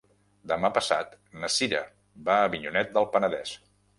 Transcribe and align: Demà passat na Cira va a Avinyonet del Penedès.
Demà 0.51 0.71
passat 0.77 1.11
na 1.43 1.51
Cira 1.57 1.83
va 2.31 2.37
a 2.37 2.47
Avinyonet 2.51 2.91
del 2.97 3.09
Penedès. 3.17 3.55